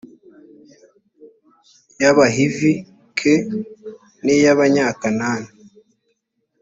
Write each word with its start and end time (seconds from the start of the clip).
y 2.01 2.03
abahivi 2.11 2.73
k 3.17 3.19
n 4.23 4.25
iy 4.35 4.45
abanyakanani 4.53 5.49